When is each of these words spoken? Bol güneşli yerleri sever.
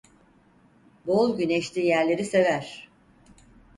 Bol 1.07 1.37
güneşli 1.37 1.85
yerleri 1.85 2.25
sever. 2.25 2.89